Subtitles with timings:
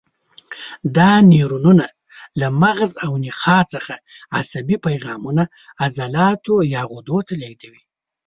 [0.95, 1.85] دا نیورونونه
[2.39, 3.95] له مغز او نخاع څخه
[4.37, 5.43] عصبي پیغامونه
[5.83, 7.81] عضلاتو یا غدو ته لېږدوي.